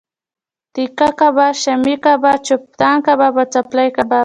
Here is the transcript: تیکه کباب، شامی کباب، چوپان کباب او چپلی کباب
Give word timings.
تیکه 0.73 1.07
کباب، 1.19 1.55
شامی 1.61 1.95
کباب، 2.05 2.37
چوپان 2.45 2.97
کباب 3.05 3.33
او 3.39 3.43
چپلی 3.53 3.87
کباب 3.95 4.19